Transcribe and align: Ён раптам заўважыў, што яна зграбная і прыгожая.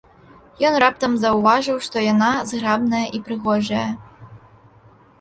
Ён 0.69 0.73
раптам 0.83 1.13
заўважыў, 1.25 1.77
што 1.89 1.95
яна 2.13 2.31
зграбная 2.55 3.05
і 3.19 3.25
прыгожая. 3.31 3.89